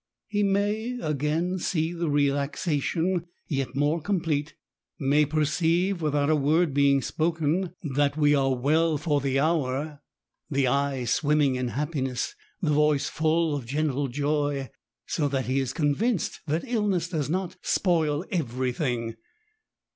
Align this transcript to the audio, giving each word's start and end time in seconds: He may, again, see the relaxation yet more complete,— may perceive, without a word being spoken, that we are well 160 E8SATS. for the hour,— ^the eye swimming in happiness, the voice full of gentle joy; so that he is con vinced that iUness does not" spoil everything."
He 0.25 0.41
may, 0.41 0.97
again, 0.99 1.59
see 1.59 1.93
the 1.93 2.09
relaxation 2.09 3.27
yet 3.47 3.75
more 3.75 4.01
complete,— 4.01 4.55
may 4.99 5.25
perceive, 5.25 6.01
without 6.01 6.27
a 6.27 6.35
word 6.35 6.73
being 6.73 7.03
spoken, 7.03 7.75
that 7.83 8.17
we 8.17 8.33
are 8.33 8.49
well 8.49 8.93
160 8.95 8.97
E8SATS. 8.97 9.03
for 9.03 9.21
the 9.21 9.39
hour,— 9.39 9.99
^the 10.51 10.67
eye 10.67 11.05
swimming 11.05 11.53
in 11.53 11.67
happiness, 11.67 12.33
the 12.63 12.73
voice 12.73 13.09
full 13.09 13.55
of 13.55 13.67
gentle 13.67 14.07
joy; 14.07 14.71
so 15.05 15.27
that 15.27 15.45
he 15.45 15.59
is 15.59 15.71
con 15.71 15.93
vinced 15.93 16.39
that 16.47 16.63
iUness 16.63 17.11
does 17.11 17.29
not" 17.29 17.57
spoil 17.61 18.25
everything." 18.31 19.17